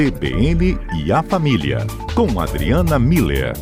[0.00, 3.52] CBN e a Família, com Adriana Miller.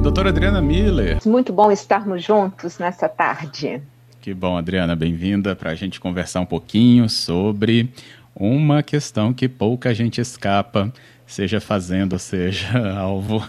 [0.00, 1.18] Doutora Adriana Miller.
[1.26, 3.82] Muito bom estarmos juntos nessa tarde.
[4.20, 7.92] Que bom, Adriana, bem-vinda para a gente conversar um pouquinho sobre
[8.32, 10.92] uma questão que pouca gente escapa,
[11.28, 13.46] seja fazendo, seja alvo,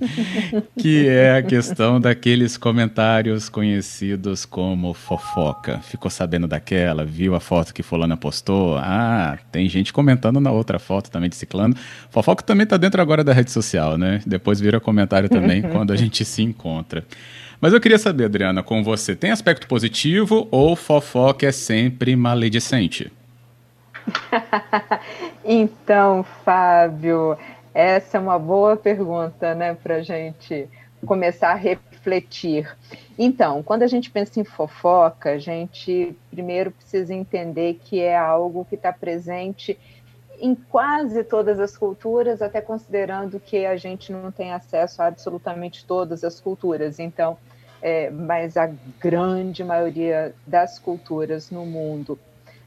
[0.80, 5.78] que é a questão daqueles comentários conhecidos como fofoca.
[5.80, 8.78] Ficou sabendo daquela, viu a foto que fulana postou?
[8.78, 11.76] Ah, tem gente comentando na outra foto também de ciclano.
[12.10, 14.22] Fofoca também está dentro agora da rede social, né?
[14.26, 17.04] Depois vira comentário também quando a gente se encontra.
[17.60, 23.12] Mas eu queria saber, Adriana, com você, tem aspecto positivo ou fofoca é sempre maledicente?
[25.44, 27.36] Então, Fábio,
[27.74, 30.68] essa é uma boa pergunta, né, para gente
[31.06, 32.68] começar a refletir.
[33.18, 38.64] Então, quando a gente pensa em fofoca, a gente primeiro precisa entender que é algo
[38.64, 39.78] que está presente
[40.40, 45.84] em quase todas as culturas, até considerando que a gente não tem acesso a absolutamente
[45.84, 46.98] todas as culturas.
[46.98, 47.36] Então,
[47.80, 52.18] é, mas a grande maioria das culturas no mundo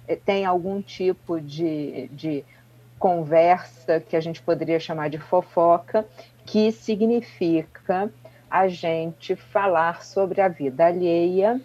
[0.07, 2.45] é, tem algum tipo de, de
[2.99, 6.05] conversa que a gente poderia chamar de fofoca,
[6.45, 8.11] que significa
[8.49, 11.59] a gente falar sobre a vida alheia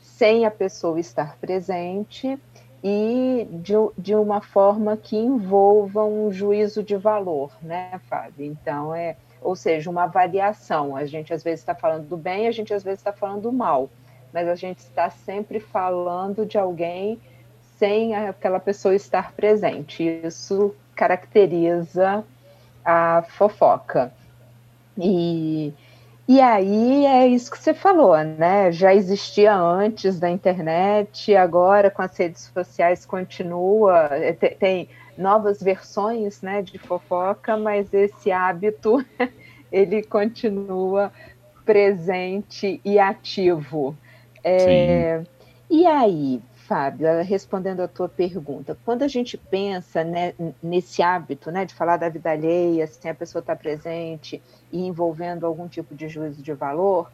[0.00, 2.38] sem a pessoa estar presente
[2.84, 8.44] e de, de uma forma que envolva um juízo de valor, né, Fábio?
[8.46, 10.94] Então, é, ou seja, uma avaliação.
[10.94, 13.52] A gente às vezes está falando do bem, a gente às vezes está falando do
[13.52, 13.90] mal,
[14.32, 17.18] mas a gente está sempre falando de alguém
[17.80, 20.04] sem aquela pessoa estar presente.
[20.22, 22.22] Isso caracteriza
[22.84, 24.12] a fofoca.
[24.98, 25.72] E,
[26.28, 28.70] e aí é isso que você falou, né?
[28.70, 35.62] Já existia antes da internet, agora com as redes sociais continua, é, tem, tem novas
[35.62, 39.02] versões né, de fofoca, mas esse hábito
[39.72, 41.10] ele continua
[41.64, 43.96] presente e ativo.
[44.44, 45.22] É,
[45.70, 51.50] e aí, Fábio, eh, respondendo a tua pergunta, quando a gente pensa né, nesse hábito
[51.50, 55.96] né, de falar da vida alheia, sem a pessoa estar presente e envolvendo algum tipo
[55.96, 57.10] de juízo de valor,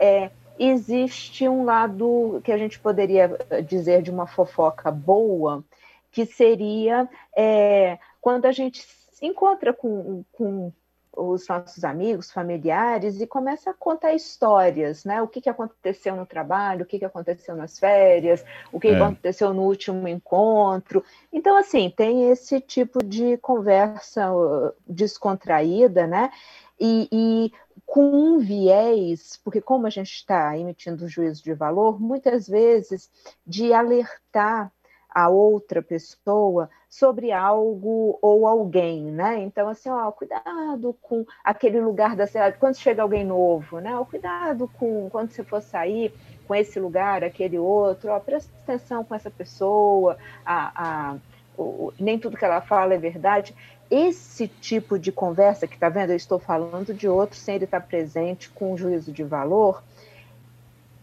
[0.00, 0.28] é,
[0.58, 5.64] existe um lado que a gente poderia eh, dizer de uma fofoca boa,
[6.10, 10.72] que seria é, quando a gente se encontra com, com
[11.16, 15.22] os nossos amigos, familiares e começa a contar histórias, né?
[15.22, 18.90] O que, que aconteceu no trabalho, o que, que aconteceu nas férias, o que, é.
[18.90, 21.02] que aconteceu no último encontro.
[21.32, 26.30] Então, assim, tem esse tipo de conversa uh, descontraída, né?
[26.78, 27.52] E, e
[27.86, 33.10] com um viés, porque como a gente está emitindo juízo de valor, muitas vezes
[33.46, 34.72] de alertar
[35.16, 39.38] a outra pessoa sobre algo ou alguém, né?
[39.38, 43.96] Então, assim, ó, cuidado com aquele lugar da cidade, quando chega alguém novo, né?
[43.96, 46.12] Ó, cuidado com quando você for sair
[46.46, 51.16] com esse lugar, aquele outro, ó, presta atenção com essa pessoa, a, a,
[51.56, 53.54] o, nem tudo que ela fala é verdade.
[53.90, 57.80] Esse tipo de conversa que tá vendo, eu estou falando de outro sem ele estar
[57.80, 59.82] presente com juízo de valor,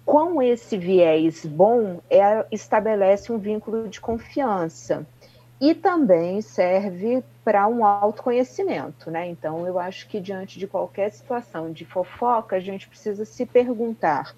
[0.06, 5.06] com esse viés bom, é, estabelece um vínculo de confiança
[5.62, 9.28] e também serve para um autoconhecimento, né?
[9.30, 14.36] Então, eu acho que diante de qualquer situação de fofoca, a gente precisa se perguntar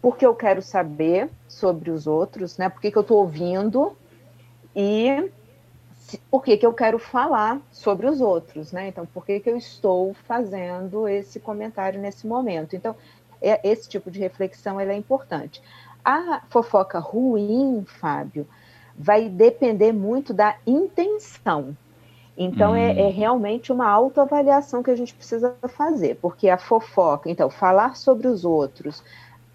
[0.00, 2.68] por que eu quero saber sobre os outros, né?
[2.68, 3.96] Por que, que eu estou ouvindo
[4.74, 5.30] e
[6.30, 8.86] por que, que eu quero falar sobre os outros, né?
[8.86, 12.76] Então, por que, que eu estou fazendo esse comentário nesse momento?
[12.76, 12.94] Então,
[13.48, 15.62] é, esse tipo de reflexão é importante.
[16.04, 18.46] A fofoca ruim, Fábio,
[18.98, 21.76] vai depender muito da intenção.
[22.36, 22.76] Então, hum.
[22.76, 27.96] é, é, realmente uma autoavaliação que a gente precisa fazer, porque a fofoca, então, falar
[27.96, 29.02] sobre os outros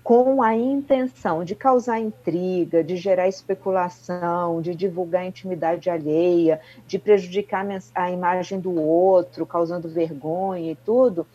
[0.03, 7.65] com a intenção de causar intriga, de gerar especulação, de divulgar intimidade alheia, de prejudicar
[7.93, 11.27] a imagem do outro, causando vergonha e tudo,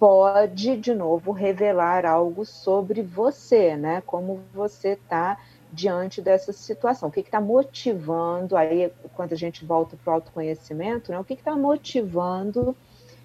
[0.00, 4.02] pode, de novo, revelar algo sobre você, né?
[4.06, 5.38] Como você está
[5.70, 7.10] diante dessa situação.
[7.10, 11.20] O que está motivando, aí, quando a gente volta para o autoconhecimento, né?
[11.20, 12.74] O que está motivando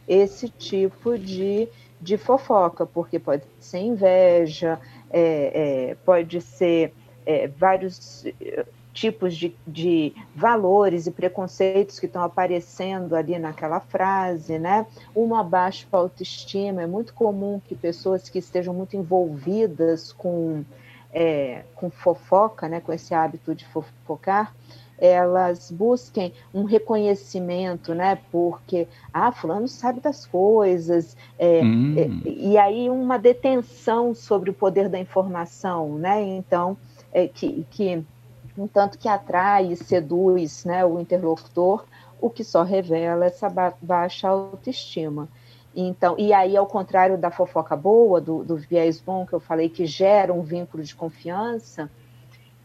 [0.06, 1.70] esse tipo de,
[2.02, 2.86] de fofoca?
[2.86, 4.78] Porque pode ser inveja,
[5.10, 6.94] é, é, pode ser
[7.26, 8.26] é, vários
[8.96, 14.88] tipos de, de valores e preconceitos que estão aparecendo ali naquela frase, né?
[15.14, 20.64] Uma baixa autoestima, é muito comum que pessoas que estejam muito envolvidas com
[21.14, 24.54] é, com fofoca, né, com esse hábito de fofocar,
[24.98, 28.18] elas busquem um reconhecimento, né?
[28.32, 31.96] Porque, ah, fulano sabe das coisas, é, hum.
[31.98, 36.22] é, e aí uma detenção sobre o poder da informação, né?
[36.22, 36.78] Então,
[37.14, 38.06] é, que, que
[38.58, 41.86] um tanto que atrai e seduz né, o interlocutor,
[42.22, 45.28] o que só revela essa ba baixa autoestima.
[45.76, 49.68] Então, e aí, ao contrário da fofoca boa, do, do viés bom que eu falei,
[49.68, 51.92] que gera um vínculo de confiança,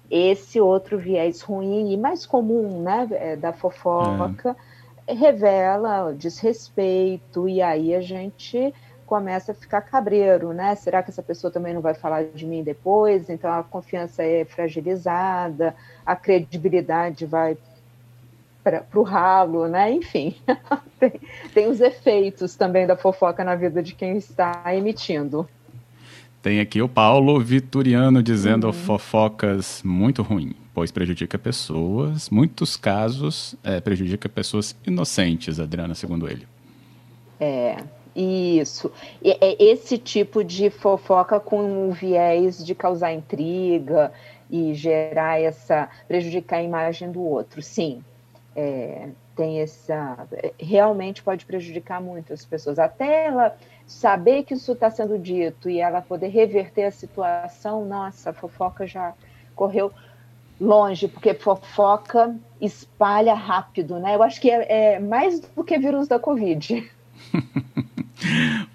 [0.08, 4.56] esse outro viés ruim e mais comum né, é, da fofoca
[5.06, 5.12] é.
[5.12, 8.72] revela desrespeito, e aí a gente
[9.10, 10.76] começa a ficar cabreiro, né?
[10.76, 13.28] Será que essa pessoa também não vai falar de mim depois?
[13.28, 15.74] Então a confiança é fragilizada,
[16.06, 17.58] a credibilidade vai
[18.62, 19.90] para o ralo, né?
[19.90, 20.36] Enfim,
[21.00, 21.20] tem,
[21.52, 25.48] tem os efeitos também da fofoca na vida de quem está emitindo.
[26.40, 28.72] Tem aqui o Paulo Vitoriano dizendo uhum.
[28.72, 36.46] fofocas muito ruim, pois prejudica pessoas, muitos casos é, prejudica pessoas inocentes, Adriana, segundo ele.
[37.40, 37.82] É,
[38.14, 38.90] isso.
[39.24, 44.12] É esse tipo de fofoca com o viés de causar intriga
[44.50, 45.88] e gerar essa.
[46.08, 47.62] prejudicar a imagem do outro.
[47.62, 48.02] Sim,
[48.54, 50.28] é, tem essa.
[50.58, 52.78] realmente pode prejudicar muito as pessoas.
[52.78, 58.30] Até ela saber que isso está sendo dito e ela poder reverter a situação, nossa,
[58.30, 59.14] a fofoca já
[59.54, 59.92] correu
[60.60, 64.14] longe, porque fofoca espalha rápido, né?
[64.14, 66.88] Eu acho que é, é mais do que vírus da Covid.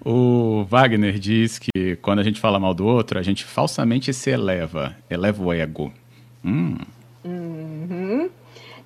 [0.08, 4.30] o Wagner diz que quando a gente fala mal do outro, a gente falsamente se
[4.30, 5.92] eleva, eleva o ego.
[6.44, 6.78] Hum.
[7.24, 8.30] Uhum.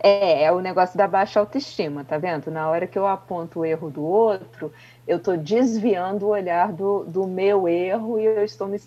[0.02, 2.50] É, é o negócio da baixa autoestima, tá vendo?
[2.50, 4.72] Na hora que eu aponto o erro do outro,
[5.06, 8.78] eu estou desviando o olhar do, do meu erro e eu estou me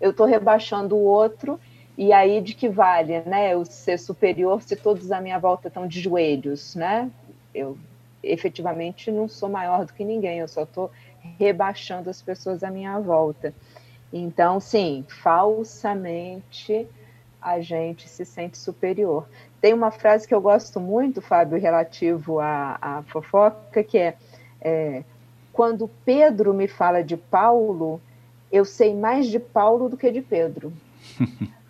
[0.00, 1.60] eu estou rebaixando o outro
[1.98, 3.52] e aí de que vale, né?
[3.52, 7.10] Eu ser superior se todos à minha volta estão de joelhos, né?
[7.54, 7.76] Eu
[8.22, 10.90] efetivamente não sou maior do que ninguém, eu só estou
[11.38, 13.54] rebaixando as pessoas à minha volta.
[14.12, 16.86] Então, sim, falsamente
[17.40, 19.26] a gente se sente superior.
[19.60, 24.16] Tem uma frase que eu gosto muito, Fábio, relativo à, à fofoca, que é,
[24.60, 25.02] é
[25.52, 28.00] quando Pedro me fala de Paulo,
[28.50, 30.72] eu sei mais de Paulo do que de Pedro.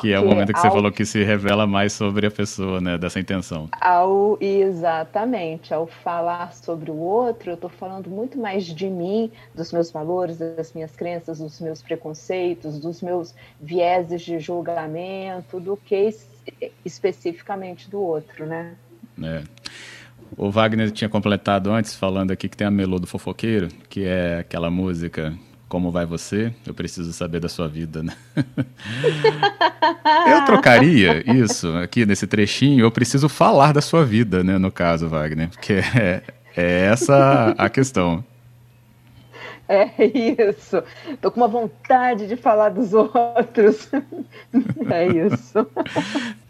[0.00, 0.62] que é o momento que ao...
[0.62, 3.68] você falou que se revela mais sobre a pessoa, né, dessa intenção.
[3.80, 9.72] Ao exatamente, ao falar sobre o outro, eu estou falando muito mais de mim, dos
[9.72, 16.14] meus valores, das minhas crenças, dos meus preconceitos, dos meus vieses de julgamento, do que
[16.84, 18.74] especificamente do outro, né?
[19.22, 19.42] É.
[20.36, 24.38] O Wagner tinha completado antes, falando aqui que tem a Melô do Fofoqueiro, que é
[24.38, 25.36] aquela música
[25.72, 26.52] Como Vai Você?
[26.66, 28.12] Eu Preciso Saber da Sua Vida, né?
[30.30, 35.08] eu trocaria isso aqui nesse trechinho, eu preciso falar da sua vida, né, no caso,
[35.08, 36.22] Wagner, porque é,
[36.54, 38.22] é essa a questão.
[39.66, 40.82] É isso.
[41.22, 43.88] Tô com uma vontade de falar dos outros.
[44.90, 45.66] É isso.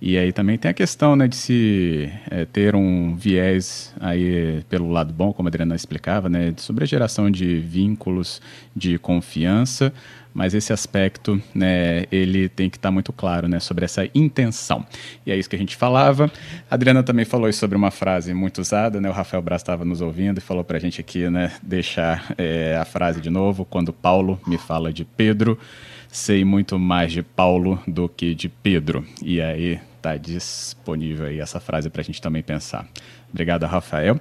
[0.00, 4.90] E aí também tem a questão né, de se é, ter um viés aí pelo
[4.90, 8.40] lado bom, como a Adriana explicava, né, sobre a geração de vínculos
[8.76, 9.92] de confiança,
[10.32, 14.86] mas esse aspecto né, ele tem que estar tá muito claro né, sobre essa intenção.
[15.26, 16.30] E é isso que a gente falava.
[16.70, 20.00] A Adriana também falou sobre uma frase muito usada, né, o Rafael Braz estava nos
[20.00, 23.92] ouvindo e falou para a gente aqui né, deixar é, a frase de novo, quando
[23.92, 25.58] Paulo me fala de Pedro,
[26.08, 29.04] sei muito mais de Paulo do que de Pedro.
[29.20, 32.86] E aí está disponível aí essa frase para a gente também pensar.
[33.30, 34.18] Obrigado, Rafael.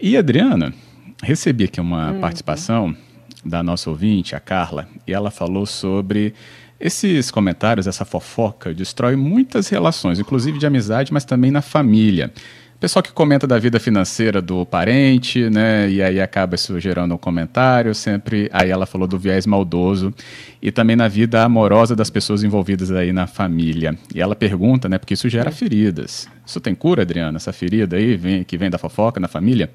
[0.00, 0.74] E Adriana,
[1.22, 2.20] recebi aqui uma uhum.
[2.20, 2.96] participação
[3.44, 6.34] da nossa ouvinte, a Carla, e ela falou sobre
[6.80, 12.32] esses comentários, essa fofoca, destrói muitas relações, inclusive de amizade, mas também na família.
[12.80, 15.90] Pessoal que comenta da vida financeira do parente, né?
[15.90, 18.48] E aí acaba isso gerando um comentário, sempre.
[18.52, 20.14] Aí ela falou do viés maldoso
[20.62, 23.98] e também na vida amorosa das pessoas envolvidas aí na família.
[24.14, 24.96] E ela pergunta, né?
[24.96, 26.28] Porque isso gera feridas.
[26.46, 27.36] Isso tem cura, Adriana?
[27.36, 29.68] Essa ferida aí vem, que vem da fofoca na família?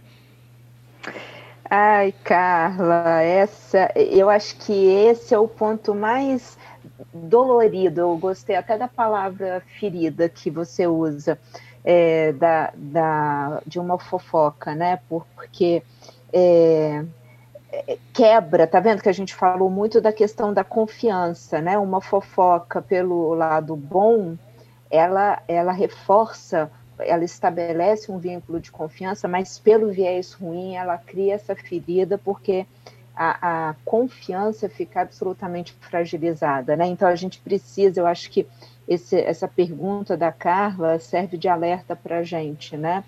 [1.69, 6.57] Ai, Carla, essa, eu acho que esse é o ponto mais
[7.13, 7.99] dolorido.
[7.99, 11.37] Eu gostei até da palavra ferida que você usa
[11.83, 14.99] é, da, da, de uma fofoca, né?
[15.09, 15.83] Porque
[16.31, 17.03] é,
[17.71, 21.77] é, quebra, tá vendo que a gente falou muito da questão da confiança, né?
[21.77, 24.37] Uma fofoca pelo lado bom,
[24.89, 31.33] ela, ela reforça, ela estabelece um vínculo de confiança, mas pelo viés ruim ela cria
[31.33, 32.65] essa ferida porque
[33.15, 36.85] a, a, confiança fica absolutamente fragilizada, né?
[36.87, 38.47] Então a gente precisa, eu acho que
[38.87, 43.03] esse, essa pergunta da Carla serve de alerta para a gente, né?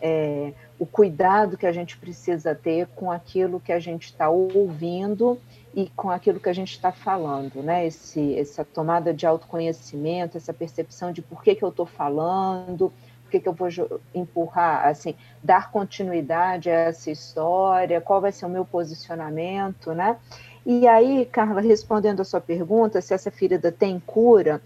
[0.00, 5.38] É, o cuidado que a gente precisa ter com aquilo que a gente está ouvindo
[5.72, 7.86] e com aquilo que a gente está falando, né?
[7.86, 13.30] Esse, essa tomada de autoconhecimento, essa percepção de por que, que eu estou falando, por
[13.30, 13.68] que, que eu vou
[14.12, 20.16] empurrar, assim, dar continuidade a essa história, qual vai ser o meu posicionamento, né?
[20.64, 24.60] E aí, Carla, respondendo a sua pergunta, se essa ferida tem cura,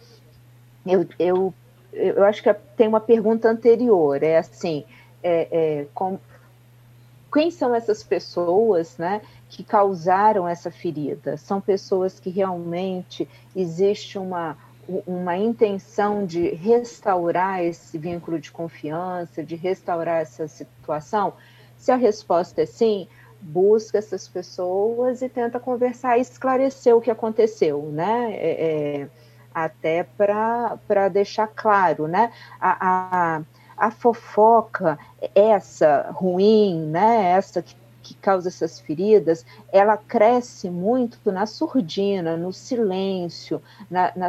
[0.86, 1.54] eu, eu,
[1.92, 4.84] eu acho que tem uma pergunta anterior, é assim,
[5.22, 6.18] é, é, com,
[7.32, 11.36] quem são essas pessoas, né, que causaram essa ferida?
[11.36, 14.56] São pessoas que realmente existe uma
[15.06, 21.32] uma intenção de restaurar esse vínculo de confiança, de restaurar essa situação?
[21.76, 23.08] Se a resposta é sim,
[23.40, 28.32] busca essas pessoas e tenta conversar e esclarecer o que aconteceu, né?
[28.34, 29.08] É, é,
[29.64, 32.30] até para deixar claro, né?
[32.60, 33.42] A, a,
[33.76, 34.98] a fofoca,
[35.34, 37.32] essa ruim, né?
[37.32, 37.74] Essa que
[38.06, 43.60] que causa essas feridas, ela cresce muito na surdina, no silêncio,
[43.90, 44.28] na, na,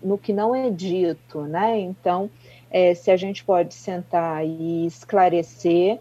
[0.00, 1.76] no que não é dito, né?
[1.76, 2.30] Então,
[2.70, 5.98] é, se a gente pode sentar e esclarecer,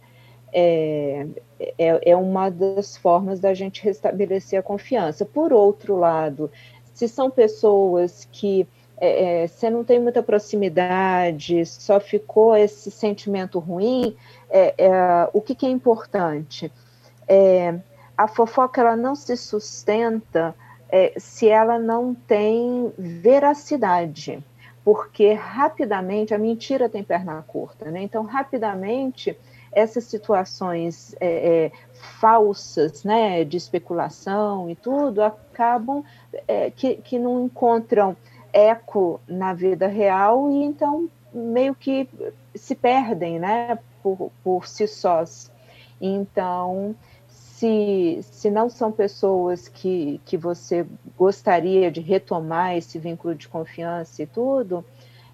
[0.53, 1.25] é,
[1.60, 5.25] é, é, uma das formas da gente restabelecer a confiança.
[5.25, 6.51] Por outro lado,
[6.96, 8.66] se são pessoas que
[8.98, 14.16] é, é, você não tem muita proximidade, só ficou esse sentimento ruim,
[14.50, 16.72] é, é o que, que, é importante?
[17.28, 17.78] É,
[18.18, 20.56] a fofoca ela não se sustenta
[20.88, 24.42] é, se ela não tem veracidade,
[24.82, 28.02] porque rapidamente a mentira tem perna curta, né?
[28.04, 29.38] Então, rapidamente
[29.75, 31.72] essas situações é, é,
[32.20, 36.03] falsas, né, de especulação e tudo, acabam
[36.48, 38.15] é, que, que não encontram
[38.53, 42.10] eco na vida real e então meio que
[42.55, 45.51] se perdem, né, por, por si sós.
[46.00, 46.96] Então,
[47.27, 50.86] se, se não são pessoas que, que você
[51.17, 54.86] gostaria de retomar esse vínculo de confiança e tudo,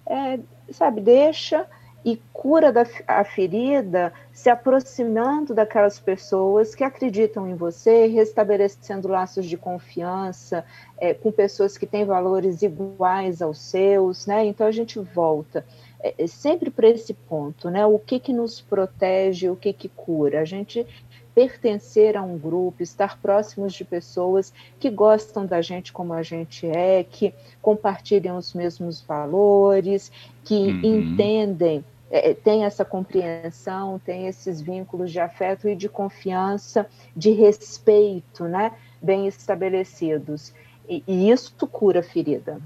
[0.04, 0.40] é,
[0.72, 1.66] sabe, deixa
[2.04, 9.46] e cura da, a ferida se aproximando daquelas pessoas que acreditam em você, restabelecendo laços
[9.46, 10.64] de confiança
[10.98, 14.44] é, com pessoas que têm valores iguais aos seus, né?
[14.44, 15.64] Então a gente volta
[16.02, 17.86] é, é sempre para esse ponto, né?
[17.86, 20.40] O que que nos protege, o que que cura?
[20.40, 20.86] A gente
[21.34, 26.66] pertencer a um grupo, estar próximos de pessoas que gostam da gente como a gente
[26.66, 30.12] é, que compartilham os mesmos valores,
[30.44, 30.80] que uhum.
[30.84, 36.86] entendem, é, é tem essa compreensão, tem esses vínculos de afeto e de confiança,
[37.16, 40.52] de respeito, né, bem estabelecidos.
[40.88, 42.60] E, e isso cura a ferida.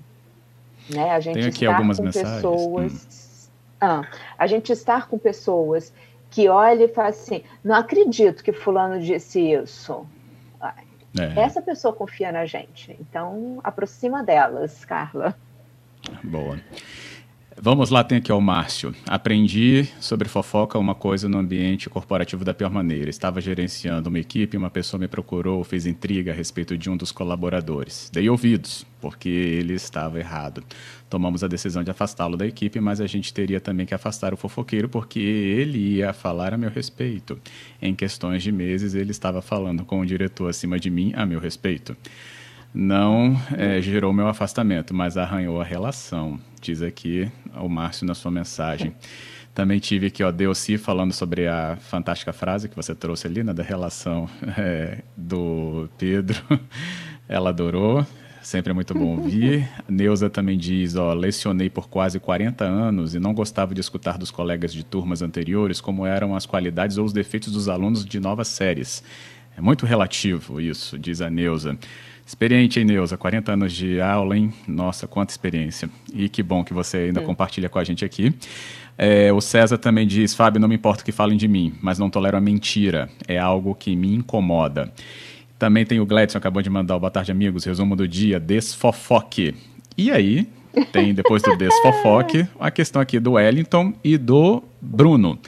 [0.88, 1.10] Né?
[1.10, 2.34] A gente tem aqui algumas com mensagens.
[2.34, 2.92] pessoas.
[2.92, 3.26] Hum.
[3.78, 4.08] Ah,
[4.38, 5.92] a gente estar com pessoas
[6.36, 10.06] que olha e fala assim: não acredito que Fulano disse isso.
[11.18, 11.40] É.
[11.40, 12.94] Essa pessoa confia na gente.
[13.00, 15.34] Então, aproxima delas, Carla.
[16.22, 16.60] Boa.
[17.58, 18.94] Vamos lá, tem aqui o Márcio.
[19.06, 23.08] Aprendi sobre fofoca uma coisa no ambiente corporativo da pior maneira.
[23.08, 27.10] Estava gerenciando uma equipe, uma pessoa me procurou, fez intriga a respeito de um dos
[27.10, 28.10] colaboradores.
[28.12, 30.62] Dei ouvidos, porque ele estava errado.
[31.08, 34.36] Tomamos a decisão de afastá-lo da equipe, mas a gente teria também que afastar o
[34.36, 37.38] fofoqueiro, porque ele ia falar a meu respeito.
[37.80, 41.40] Em questões de meses, ele estava falando com o diretor acima de mim a meu
[41.40, 41.96] respeito
[42.76, 48.30] não é, gerou meu afastamento, mas arranhou a relação, diz aqui o Márcio na sua
[48.30, 48.94] mensagem.
[49.54, 53.54] Também tive aqui, ó, Deossi falando sobre a fantástica frase que você trouxe ali, né,
[53.54, 54.28] da relação
[54.58, 56.42] é, do Pedro.
[57.26, 58.06] Ela adorou,
[58.42, 59.66] sempre é muito bom ouvir.
[59.88, 64.30] Neuza também diz, ó, lecionei por quase 40 anos e não gostava de escutar dos
[64.30, 68.48] colegas de turmas anteriores como eram as qualidades ou os defeitos dos alunos de novas
[68.48, 69.02] séries.
[69.56, 71.78] É muito relativo isso, diz a Neuza.
[72.26, 73.16] Experiente, hein, Neuza?
[73.16, 74.52] 40 anos de aula, hein?
[74.66, 75.88] Nossa, quanta experiência.
[76.12, 77.24] E que bom que você ainda é.
[77.24, 78.34] compartilha com a gente aqui.
[78.98, 82.10] É, o César também diz: Fábio, não me importa que falem de mim, mas não
[82.10, 83.08] tolero a mentira.
[83.28, 84.92] É algo que me incomoda.
[85.56, 87.64] Também tem o Gladson, acabou de mandar o Boa Tarde, amigos.
[87.64, 89.54] Resumo do dia: desfofoque.
[89.96, 90.48] E aí,
[90.92, 95.38] tem depois do desfofoque a questão aqui do Wellington e do Bruno.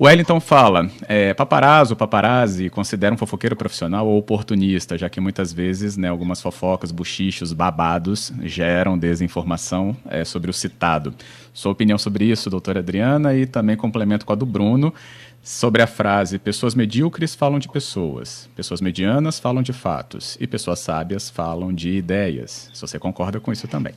[0.00, 5.52] O Wellington fala, é, paparazzo, paparazzi considera um fofoqueiro profissional ou oportunista, já que muitas
[5.52, 11.14] vezes né, algumas fofocas, buchichos, babados geram desinformação é, sobre o citado.
[11.52, 14.94] Sua opinião sobre isso, doutora Adriana, e também complemento com a do Bruno,
[15.42, 20.78] sobre a frase pessoas medíocres falam de pessoas, pessoas medianas falam de fatos e pessoas
[20.78, 22.70] sábias falam de ideias.
[22.72, 23.92] Se você concorda com isso também.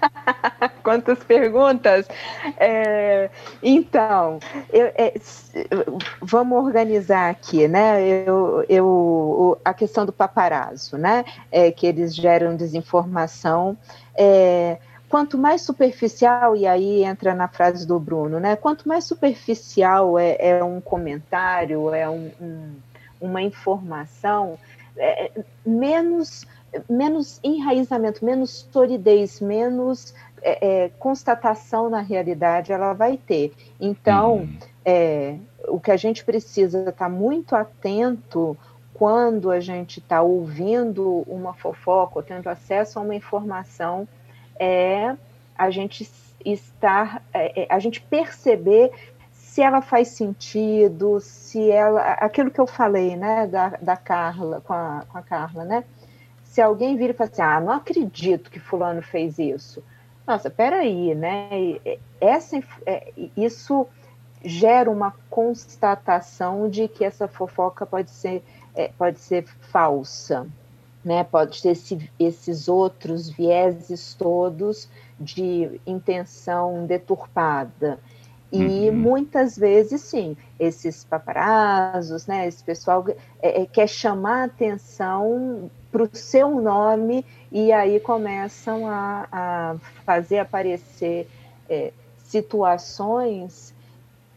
[0.82, 2.06] Quantas perguntas!
[2.56, 3.30] É,
[3.62, 4.38] então,
[4.72, 5.14] eu, é,
[6.20, 8.02] vamos organizar aqui, né?
[8.02, 11.24] Eu, eu, a questão do paparazzo, né?
[11.50, 13.76] É, que eles geram desinformação.
[14.14, 14.78] É,
[15.08, 18.56] quanto mais superficial, e aí entra na frase do Bruno, né?
[18.56, 22.74] Quanto mais superficial é, é um comentário, é um, um,
[23.20, 24.58] uma informação,
[24.96, 25.30] é,
[25.64, 26.46] menos
[26.88, 33.52] menos enraizamento, menos solidez, menos é, é, constatação na realidade ela vai ter.
[33.80, 34.58] Então, uhum.
[34.84, 35.36] é,
[35.68, 38.56] o que a gente precisa estar tá muito atento
[38.94, 44.06] quando a gente está ouvindo uma fofoca ou tendo acesso a uma informação
[44.58, 45.16] é
[45.56, 46.08] a gente
[46.44, 48.90] estar, é, é, a gente perceber
[49.32, 54.72] se ela faz sentido, se ela, aquilo que eu falei, né, da, da Carla, com
[54.72, 55.84] a, com a Carla, né,
[56.60, 59.82] se alguém vira e fala assim, ah, não acredito que fulano fez isso.
[60.26, 61.48] Nossa, peraí, né?
[62.20, 63.86] Essa, é, isso
[64.44, 70.46] gera uma constatação de que essa fofoca pode ser, é, pode ser falsa,
[71.02, 71.24] né?
[71.24, 74.86] Pode ter esse, esses outros vieses todos
[75.18, 77.98] de intenção deturpada.
[78.52, 78.96] E uhum.
[78.96, 83.02] muitas vezes, sim, esses paparazos, né, esse pessoal
[83.40, 90.38] é, é, quer chamar atenção para o seu nome e aí começam a, a fazer
[90.38, 91.28] aparecer
[91.68, 93.74] é, situações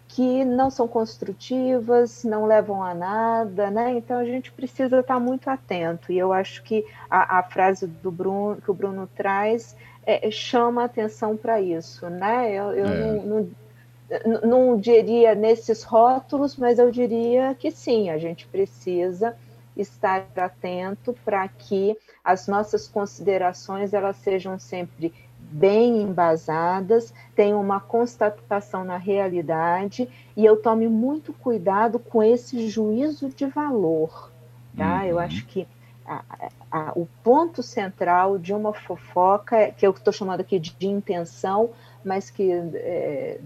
[0.08, 3.94] que não são construtivas, não levam a nada, né?
[3.94, 6.12] Então a gente precisa estar muito atento.
[6.12, 10.84] E eu acho que a, a frase do Bruno que o Bruno traz é, chama
[10.84, 12.52] atenção para isso, né?
[12.52, 12.98] Eu, eu é.
[13.00, 19.36] não, não, não diria nesses rótulos, mas eu diria que sim, a gente precisa
[19.76, 28.84] estar atento para que as nossas considerações elas sejam sempre bem embasadas, tenham uma constatação
[28.84, 34.32] na realidade e eu tome muito cuidado com esse juízo de valor,
[34.76, 35.02] tá?
[35.02, 35.04] Uhum.
[35.04, 35.68] Eu acho que
[36.06, 36.24] a,
[36.72, 41.70] a, o ponto central de uma fofoca, que eu estou chamando aqui de, de, intenção,
[42.04, 43.40] mas que é,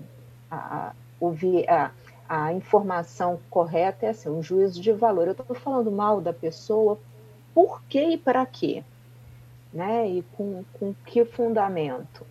[0.49, 0.91] a,
[1.69, 1.91] a,
[2.27, 5.27] a informação correta é assim, um juízo de valor.
[5.27, 6.99] Eu estou falando mal da pessoa,
[7.53, 8.83] por quê e para quê?
[9.73, 10.07] Né?
[10.09, 12.25] E com, com que fundamento?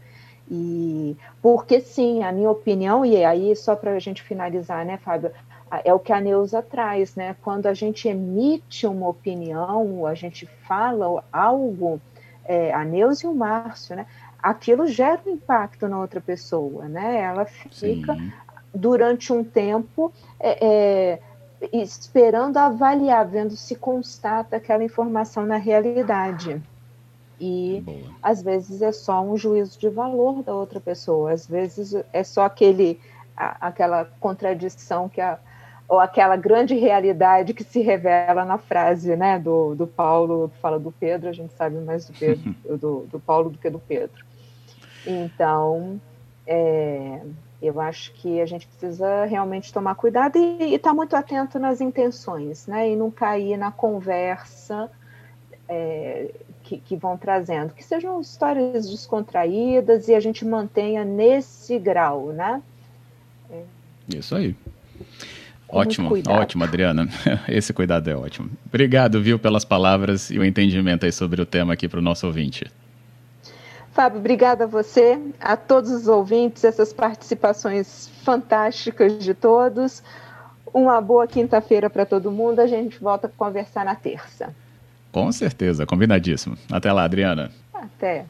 [0.49, 5.33] E porque sim, a minha opinião, e aí só para a gente finalizar, né, Fábio,
[5.85, 7.35] é o que a Neuza traz, né?
[7.43, 12.01] Quando a gente emite uma opinião, a gente fala algo,
[12.45, 14.07] é, a Neuza e o Márcio, né?
[14.41, 17.21] Aquilo gera um impacto na outra pessoa, né?
[17.21, 18.33] Ela fica Sim
[18.77, 21.21] durante um tempo é, é,
[21.73, 26.63] esperando avaliar, vendo se constata aquela informação na realidade.
[27.41, 27.99] E Boa.
[28.23, 32.45] às vezes é só um juízo de valor da outra pessoa, às vezes é só
[32.45, 32.99] aquele,
[33.37, 35.39] a, aquela contradição que a,
[35.89, 40.79] ou aquela grande realidade que se revela na frase né, do, do Paulo, que fala
[40.79, 44.25] do Pedro, a gente sabe mais do, Pedro, do, do Paulo do que do Pedro.
[45.07, 46.01] Então,
[46.47, 47.21] é,
[47.61, 51.81] eu acho que a gente precisa realmente tomar cuidado e estar tá muito atento nas
[51.81, 52.91] intenções, né?
[52.91, 54.91] E não cair na conversa
[55.69, 56.31] é,
[56.63, 57.73] que, que, vão trazendo.
[57.73, 62.63] Que sejam histórias descontraídas e a gente mantenha nesse grau, né?
[63.51, 63.63] É.
[64.15, 64.55] Isso aí.
[65.69, 67.09] Ótimo, ótimo, Adriana.
[67.49, 68.51] Esse cuidado é ótimo.
[68.67, 72.27] Obrigado, viu, pelas palavras e o entendimento aí sobre o tema aqui para o nosso
[72.27, 72.67] ouvinte.
[73.97, 80.03] Fábio, obrigada a você, a todos os ouvintes, essas participações fantásticas de todos.
[80.67, 82.61] Uma boa quinta-feira para todo mundo.
[82.61, 84.55] A gente volta a conversar na terça.
[85.11, 86.59] Com certeza, combinadíssimo.
[86.71, 87.51] Até lá, Adriana.
[87.73, 88.27] Até.